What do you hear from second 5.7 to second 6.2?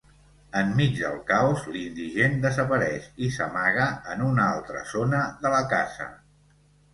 casa.